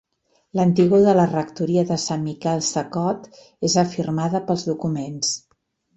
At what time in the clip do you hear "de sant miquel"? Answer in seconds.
1.91-2.65